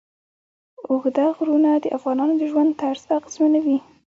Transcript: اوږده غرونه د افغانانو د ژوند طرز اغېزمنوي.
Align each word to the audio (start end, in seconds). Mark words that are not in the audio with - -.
اوږده 0.89 1.25
غرونه 1.37 1.71
د 1.75 1.85
افغانانو 1.97 2.33
د 2.37 2.43
ژوند 2.51 2.71
طرز 2.81 3.03
اغېزمنوي. 3.17 3.77